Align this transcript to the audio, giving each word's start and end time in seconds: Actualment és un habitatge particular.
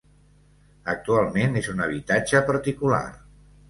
Actualment 0.95 1.61
és 1.63 1.71
un 1.77 1.87
habitatge 1.87 2.45
particular. 2.53 3.09